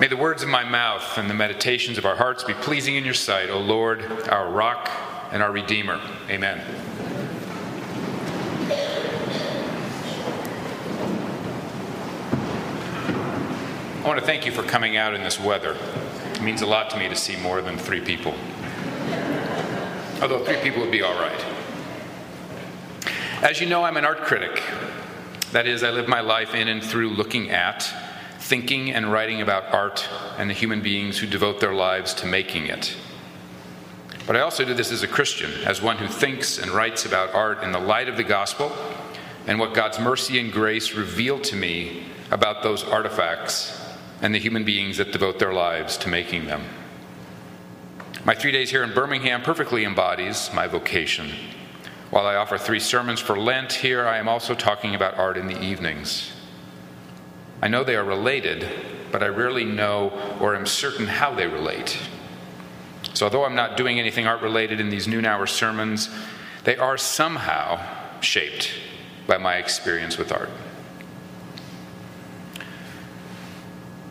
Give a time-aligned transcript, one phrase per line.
[0.00, 3.04] May the words of my mouth and the meditations of our hearts be pleasing in
[3.04, 4.90] your sight, O Lord, our rock
[5.30, 6.00] and our redeemer.
[6.30, 6.58] Amen.
[14.02, 15.76] I want to thank you for coming out in this weather.
[16.32, 18.34] It means a lot to me to see more than three people.
[20.22, 21.44] Although three people would be all right.
[23.42, 24.62] As you know, I'm an art critic.
[25.52, 27.92] That is, I live my life in and through looking at,
[28.50, 32.66] thinking, and writing about art and the human beings who devote their lives to making
[32.66, 32.96] it.
[34.26, 37.32] But I also do this as a Christian, as one who thinks and writes about
[37.32, 38.72] art in the light of the gospel
[39.46, 43.80] and what God's mercy and grace reveal to me about those artifacts
[44.20, 46.64] and the human beings that devote their lives to making them.
[48.24, 51.30] My three days here in Birmingham perfectly embodies my vocation.
[52.10, 55.46] While I offer three sermons for Lent here, I am also talking about art in
[55.46, 56.32] the evenings.
[57.62, 58.68] I know they are related,
[59.12, 61.98] but I rarely know or am certain how they relate.
[63.14, 66.08] So, although I'm not doing anything art related in these noon hour sermons,
[66.64, 67.80] they are somehow
[68.20, 68.72] shaped
[69.26, 70.50] by my experience with art.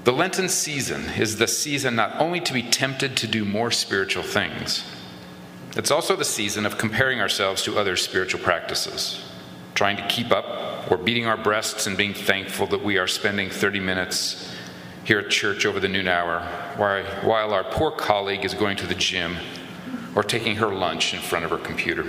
[0.03, 4.23] The Lenten season is the season not only to be tempted to do more spiritual
[4.23, 4.83] things,
[5.75, 9.23] it's also the season of comparing ourselves to other spiritual practices,
[9.75, 13.49] trying to keep up or beating our breasts and being thankful that we are spending
[13.49, 14.51] 30 minutes
[15.03, 16.41] here at church over the noon hour
[16.77, 19.37] while our poor colleague is going to the gym
[20.15, 22.05] or taking her lunch in front of her computer.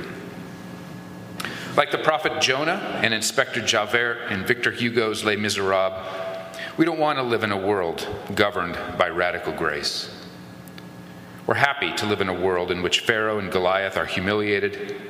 [1.76, 5.94] Like the prophet Jonah and Inspector Javert in Victor Hugo's Les Miserables,
[6.76, 10.10] we don't want to live in a world governed by radical grace.
[11.46, 15.00] We're happy to live in a world in which Pharaoh and Goliath are humiliated,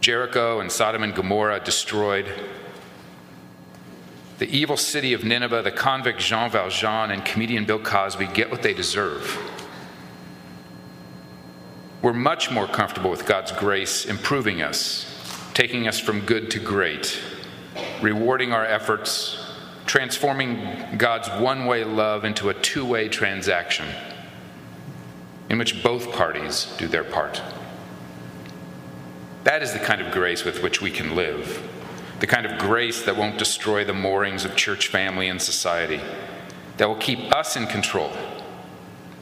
[0.00, 2.26] Jericho and Sodom and Gomorrah destroyed,
[4.38, 8.62] the evil city of Nineveh, the convict Jean Valjean, and comedian Bill Cosby get what
[8.62, 9.38] they deserve.
[12.02, 15.06] We're much more comfortable with God's grace improving us,
[15.54, 17.18] taking us from good to great,
[18.02, 19.38] rewarding our efforts,
[19.86, 23.86] transforming God's one way love into a two way transaction
[25.48, 27.40] in which both parties do their part.
[29.44, 31.68] That is the kind of grace with which we can live,
[32.20, 36.00] the kind of grace that won't destroy the moorings of church family and society,
[36.76, 38.12] that will keep us in control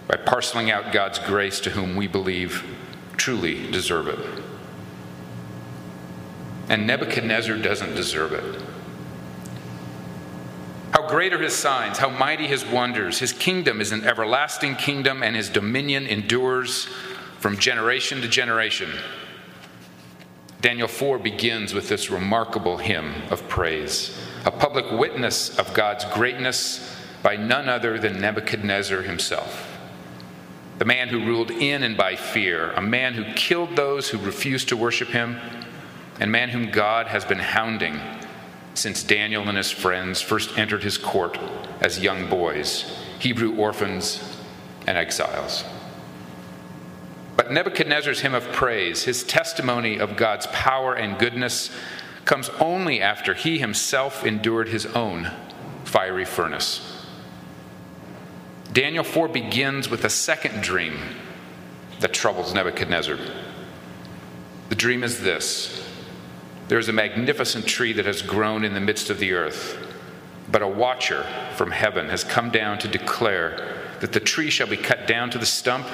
[0.09, 2.65] by parceling out God's grace to whom we believe
[3.17, 4.19] truly deserve it.
[6.69, 8.63] And Nebuchadnezzar doesn't deserve it.
[10.93, 13.19] How great are his signs, how mighty his wonders.
[13.19, 16.85] His kingdom is an everlasting kingdom, and his dominion endures
[17.39, 18.91] from generation to generation.
[20.63, 26.97] Daniel 4 begins with this remarkable hymn of praise, a public witness of God's greatness
[27.21, 29.77] by none other than Nebuchadnezzar himself.
[30.79, 34.69] The man who ruled in and by fear, a man who killed those who refused
[34.69, 35.41] to worship him,
[36.21, 38.01] and man whom God has been hounding
[38.75, 41.39] since Daniel and his friends first entered his court
[41.81, 44.39] as young boys, Hebrew orphans
[44.87, 45.65] and exiles.
[47.43, 51.71] But Nebuchadnezzar's hymn of praise, his testimony of God's power and goodness,
[52.25, 55.29] comes only after he himself endured his own
[55.83, 57.05] fiery furnace.
[58.73, 60.97] Daniel 4 begins with a second dream
[61.99, 63.19] that troubles Nebuchadnezzar.
[64.69, 65.85] The dream is this
[66.69, 69.85] there is a magnificent tree that has grown in the midst of the earth,
[70.49, 71.27] but a watcher
[71.57, 75.39] from heaven has come down to declare that the tree shall be cut down to
[75.39, 75.89] the stump,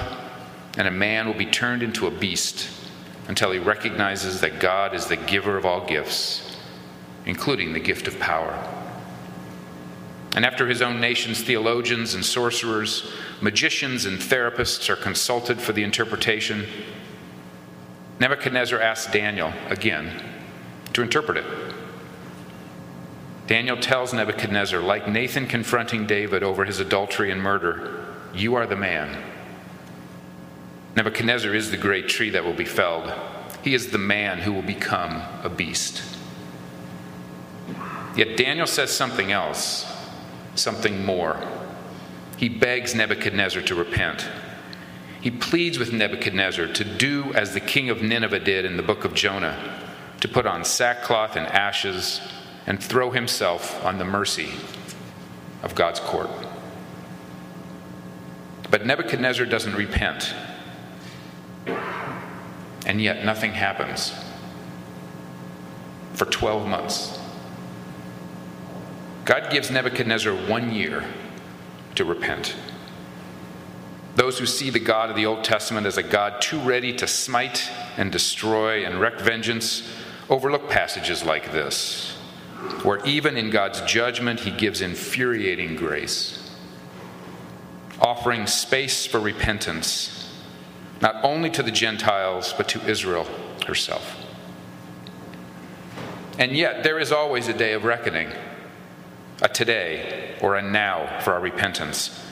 [0.77, 2.69] and a man will be turned into a beast
[3.27, 6.57] until he recognizes that God is the giver of all gifts,
[7.25, 8.57] including the gift of power.
[10.35, 15.83] And after his own nation's theologians and sorcerers, magicians and therapists are consulted for the
[15.83, 16.65] interpretation,
[18.19, 20.23] Nebuchadnezzar asks Daniel again
[20.93, 21.45] to interpret it.
[23.47, 28.75] Daniel tells Nebuchadnezzar, like Nathan confronting David over his adultery and murder, You are the
[28.75, 29.23] man.
[30.99, 33.09] Nebuchadnezzar is the great tree that will be felled.
[33.63, 36.03] He is the man who will become a beast.
[38.17, 39.89] Yet Daniel says something else,
[40.55, 41.41] something more.
[42.35, 44.27] He begs Nebuchadnezzar to repent.
[45.21, 49.05] He pleads with Nebuchadnezzar to do as the king of Nineveh did in the book
[49.05, 49.81] of Jonah
[50.19, 52.19] to put on sackcloth and ashes
[52.67, 54.51] and throw himself on the mercy
[55.63, 56.29] of God's court.
[58.69, 60.35] But Nebuchadnezzar doesn't repent.
[62.85, 64.13] And yet nothing happens
[66.13, 67.19] for 12 months.
[69.25, 71.05] God gives Nebuchadnezzar one year
[71.95, 72.55] to repent.
[74.15, 77.07] Those who see the God of the Old Testament as a God too ready to
[77.07, 79.87] smite and destroy and wreak vengeance
[80.29, 82.11] overlook passages like this,
[82.83, 86.51] where even in God's judgment, he gives infuriating grace,
[88.01, 90.28] offering space for repentance,
[91.01, 93.27] not only to the Gentiles, but to Israel
[93.65, 94.25] herself.
[96.37, 98.29] And yet, there is always a day of reckoning,
[99.41, 102.25] a today or a now for our repentance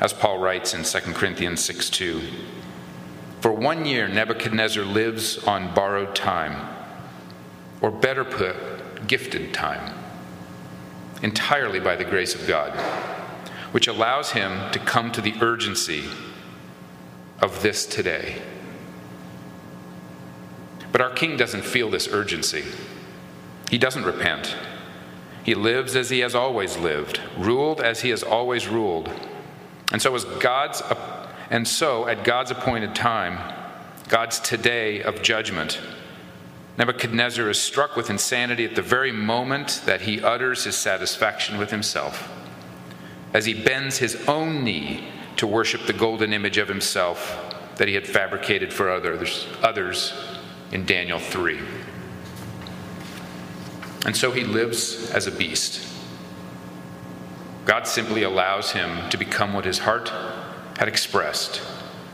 [0.00, 2.22] as Paul writes in 2 Corinthians 6 2.
[3.40, 6.68] For one year, Nebuchadnezzar lives on borrowed time,
[7.80, 9.94] or better put, gifted time,
[11.22, 12.72] entirely by the grace of God,
[13.72, 16.04] which allows him to come to the urgency
[17.40, 18.40] of this today.
[20.92, 22.64] But our king doesn't feel this urgency.
[23.70, 24.56] He doesn't repent.
[25.44, 29.10] He lives as he has always lived, ruled as he has always ruled
[29.92, 30.82] and so, as God's,
[31.50, 33.38] and so at God's appointed time,
[34.08, 35.80] God's today of judgment,
[36.76, 41.70] Nebuchadnezzar is struck with insanity at the very moment that he utters his satisfaction with
[41.70, 42.30] himself,
[43.32, 47.94] as he bends his own knee to worship the golden image of himself that he
[47.94, 50.12] had fabricated for others, others
[50.72, 51.60] in Daniel 3.
[54.06, 55.86] And so he lives as a beast
[57.66, 60.10] God simply allows him to become what his heart
[60.78, 61.60] had expressed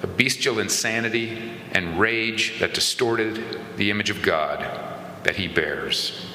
[0.02, 4.58] a bestial insanity and rage that distorted the image of God
[5.22, 6.26] that he bears.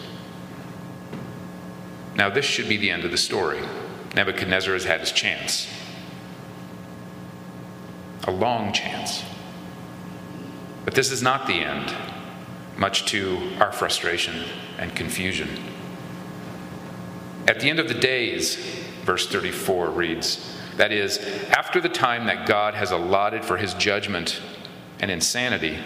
[2.15, 3.59] Now, this should be the end of the story.
[4.15, 5.67] Nebuchadnezzar has had his chance.
[8.27, 9.23] A long chance.
[10.85, 11.93] But this is not the end,
[12.77, 14.45] much to our frustration
[14.77, 15.49] and confusion.
[17.47, 18.55] At the end of the days,
[19.03, 21.17] verse 34 reads That is,
[21.49, 24.41] after the time that God has allotted for his judgment
[24.99, 25.79] and insanity,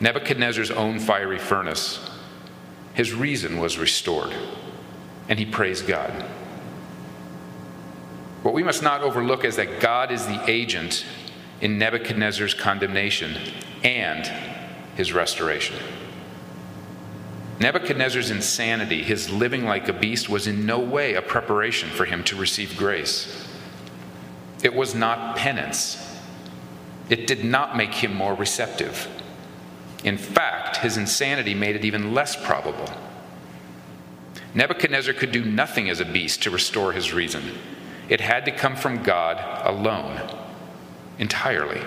[0.00, 2.10] Nebuchadnezzar's own fiery furnace,
[2.94, 4.32] his reason was restored,
[5.28, 6.10] and he praised God.
[8.42, 11.06] What we must not overlook is that God is the agent
[11.64, 13.38] in Nebuchadnezzar's condemnation
[13.82, 14.30] and
[14.96, 15.74] his restoration.
[17.58, 22.22] Nebuchadnezzar's insanity, his living like a beast, was in no way a preparation for him
[22.24, 23.48] to receive grace.
[24.62, 25.96] It was not penance.
[27.08, 29.08] It did not make him more receptive.
[30.04, 32.92] In fact, his insanity made it even less probable.
[34.52, 37.42] Nebuchadnezzar could do nothing as a beast to restore his reason.
[38.10, 40.43] It had to come from God alone,
[41.18, 41.82] entirely.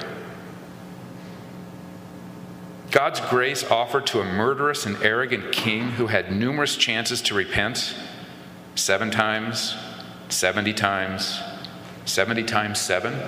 [2.91, 7.95] God's grace offered to a murderous and arrogant king who had numerous chances to repent
[8.75, 9.75] seven times,
[10.29, 11.39] 70 times,
[12.05, 13.19] 70 times seven,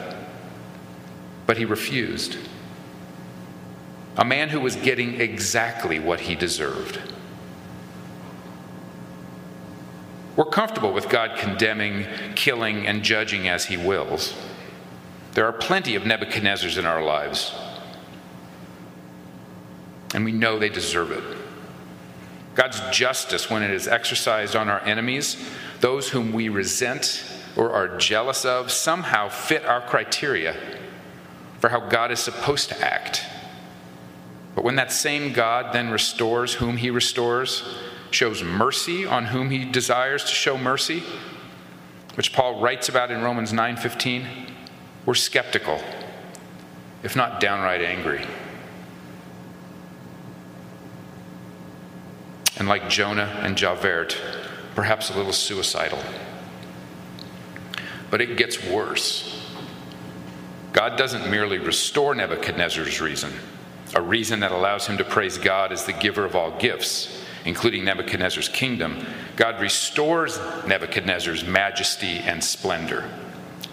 [1.45, 2.37] but he refused.
[4.17, 6.99] A man who was getting exactly what he deserved.
[10.35, 12.05] We're comfortable with God condemning,
[12.35, 14.33] killing, and judging as he wills.
[15.33, 17.53] There are plenty of Nebuchadnezzars in our lives
[20.13, 21.23] and we know they deserve it.
[22.55, 25.37] God's justice, when it is exercised on our enemies,
[25.79, 27.23] those whom we resent
[27.55, 30.55] or are jealous of, somehow fit our criteria
[31.59, 33.23] for how God is supposed to act.
[34.55, 37.63] But when that same God then restores whom he restores,
[38.11, 41.03] shows mercy on whom he desires to show mercy,
[42.15, 44.25] which Paul writes about in Romans 9:15,
[45.05, 45.79] we're skeptical,
[47.03, 48.25] if not downright angry.
[52.59, 54.17] and like Jonah and Javert,
[54.75, 55.99] perhaps a little suicidal.
[58.11, 59.47] But it gets worse.
[60.73, 63.31] God doesn't merely restore Nebuchadnezzar's reason,
[63.95, 67.85] a reason that allows him to praise God as the giver of all gifts, including
[67.85, 69.05] Nebuchadnezzar's kingdom.
[69.35, 70.37] God restores
[70.67, 73.09] Nebuchadnezzar's majesty and splendor.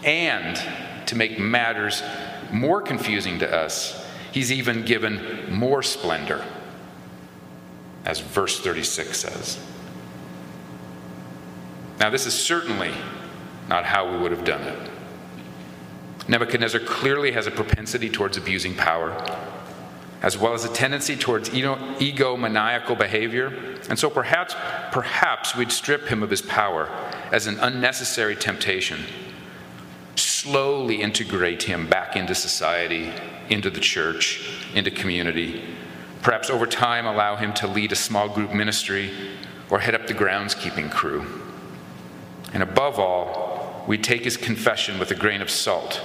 [0.05, 0.63] And
[1.07, 2.03] to make matters
[2.53, 6.45] more confusing to us, he's even given more splendor
[8.07, 9.59] as verse 36 says.
[11.99, 12.93] Now, this is certainly
[13.69, 14.91] not how we would have done it.
[16.29, 19.13] Nebuchadnezzar clearly has a propensity towards abusing power,
[20.23, 23.53] as well as a tendency towards egomaniacal behavior.
[23.89, 24.55] And so perhaps,
[24.93, 26.89] perhaps we'd strip him of his power
[27.33, 29.01] as an unnecessary temptation,
[30.17, 33.13] slowly integrate him back into society,
[33.49, 35.63] into the church, into community,
[36.27, 39.13] Perhaps over time, allow him to lead a small group ministry
[39.71, 41.25] or head up the groundskeeping crew.
[42.53, 46.03] And above all, we'd take his confession with a grain of salt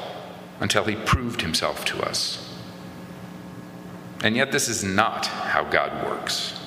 [0.60, 2.56] until he proved himself to us.
[4.24, 6.62] And yet, this is not how God works.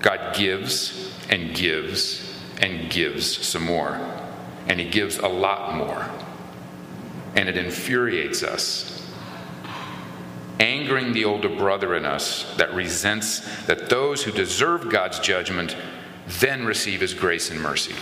[0.00, 2.22] God gives and gives
[2.62, 4.00] and gives some more,
[4.66, 6.08] and he gives a lot more.
[7.36, 8.96] And it infuriates us
[10.58, 15.76] angering the older brother in us that resents that those who deserve God's judgment
[16.26, 17.94] then receive his grace and mercy.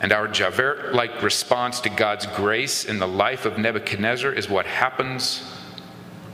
[0.00, 4.64] And our Javert like response to God's grace in the life of Nebuchadnezzar is what
[4.64, 5.40] happens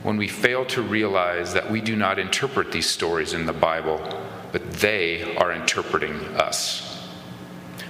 [0.03, 3.99] when we fail to realize that we do not interpret these stories in the Bible,
[4.53, 6.86] but they are interpreting us.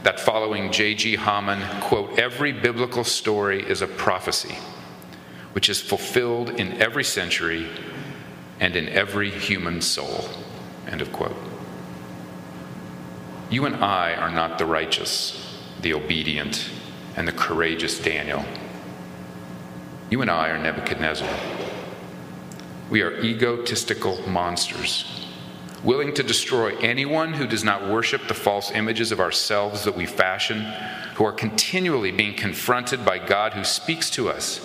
[0.07, 1.17] That following J.G.
[1.17, 4.55] Hamann, quote, every biblical story is a prophecy,
[5.51, 7.67] which is fulfilled in every century
[8.61, 10.29] and in every human soul,
[10.87, 11.35] end of quote.
[13.49, 16.69] You and I are not the righteous the obedient,
[17.17, 18.45] and the courageous Daniel.
[20.09, 21.27] You and I are Nebuchadnezzar.
[22.89, 25.16] We are egotistical monsters,
[25.83, 30.05] willing to destroy anyone who does not worship the false images of ourselves that we
[30.05, 30.61] fashion,
[31.15, 34.61] who are continually being confronted by God who speaks to us,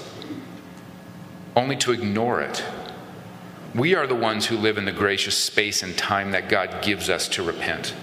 [1.55, 2.65] only to ignore it.
[3.75, 7.09] We are the ones who live in the gracious space and time that God gives
[7.09, 7.95] us to repent.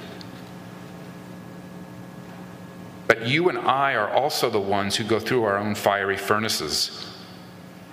[3.08, 7.06] But you and I are also the ones who go through our own fiery furnaces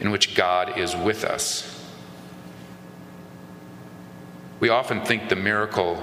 [0.01, 1.76] in which God is with us.
[4.59, 6.03] We often think the miracle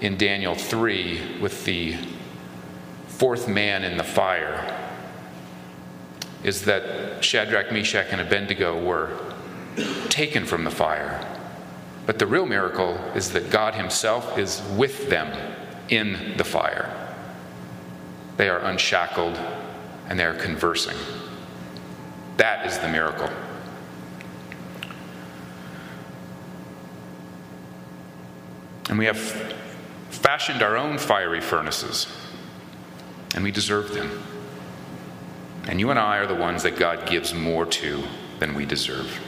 [0.00, 1.96] in Daniel 3 with the
[3.06, 4.78] fourth man in the fire
[6.42, 9.16] is that Shadrach, Meshach, and Abednego were
[10.08, 11.24] taken from the fire.
[12.06, 15.30] But the real miracle is that God Himself is with them
[15.88, 16.90] in the fire.
[18.38, 19.38] They are unshackled
[20.08, 20.96] and they are conversing.
[22.38, 23.28] That is the miracle.
[28.92, 29.16] And we have
[30.10, 32.06] fashioned our own fiery furnaces,
[33.34, 34.22] and we deserve them.
[35.66, 38.04] And you and I are the ones that God gives more to
[38.38, 39.18] than we deserve.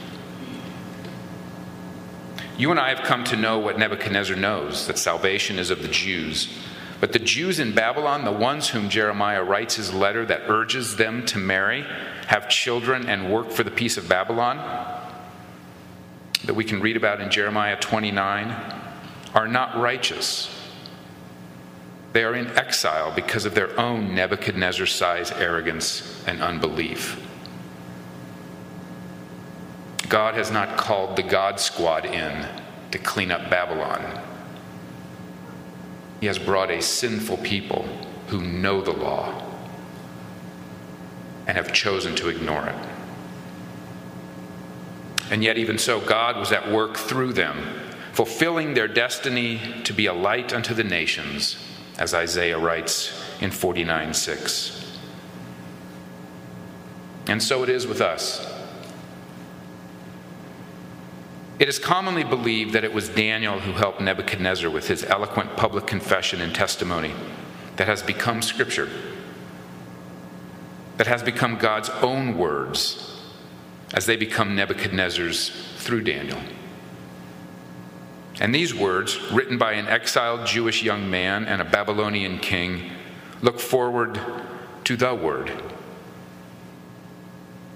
[2.59, 5.87] You and I have come to know what Nebuchadnezzar knows that salvation is of the
[5.87, 6.47] Jews
[6.99, 11.25] but the Jews in Babylon, the ones whom Jeremiah writes his letter that urges them
[11.25, 11.87] to marry,
[12.27, 14.57] have children, and work for the peace of Babylon,
[16.45, 18.75] that we can read about in Jeremiah 29,
[19.35, 20.49] are not righteous.
[22.13, 27.21] They are in exile because of their own Nebuchadnezzar sized arrogance and unbelief.
[30.07, 32.47] God has not called the God Squad in
[32.91, 34.21] to clean up Babylon.
[36.21, 37.85] He has brought a sinful people
[38.27, 39.41] who know the law
[41.47, 42.75] and have chosen to ignore it.
[45.29, 47.57] And yet, even so, God was at work through them,
[48.15, 51.57] fulfilling their destiny to be a light unto the nations,
[51.99, 54.99] as Isaiah writes in 49 6.
[57.27, 58.53] And so it is with us.
[61.59, 65.85] It is commonly believed that it was Daniel who helped Nebuchadnezzar with his eloquent public
[65.85, 67.13] confession and testimony
[67.75, 68.89] that has become Scripture,
[70.95, 73.19] that has become God's own words
[73.93, 76.39] as they become Nebuchadnezzar's through Daniel.
[78.41, 82.91] And these words, written by an exiled Jewish young man and a Babylonian king,
[83.41, 84.19] look forward
[84.83, 85.51] to the Word.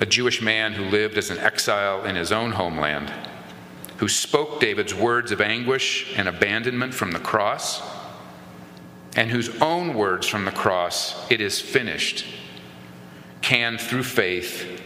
[0.02, 3.12] A Jewish man who lived as an exile in his own homeland
[4.00, 7.82] who spoke David's words of anguish and abandonment from the cross,
[9.18, 12.26] and whose own words from the cross, it is finished,
[13.42, 14.82] can, through faith,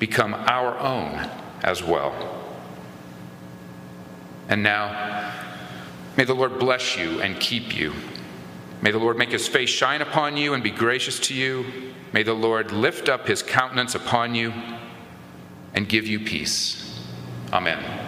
[0.00, 1.30] become our own
[1.62, 2.39] as well.
[4.50, 5.32] And now,
[6.16, 7.94] may the Lord bless you and keep you.
[8.82, 11.64] May the Lord make his face shine upon you and be gracious to you.
[12.12, 14.52] May the Lord lift up his countenance upon you
[15.74, 17.00] and give you peace.
[17.52, 17.99] Amen.